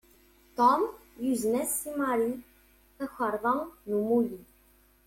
Tom 0.57 0.81
yuzen-as 1.23 1.75
i 1.89 1.91
Mary 1.99 2.33
takarḍa 2.97 3.55
n 3.87 3.89
umulli. 3.99 4.41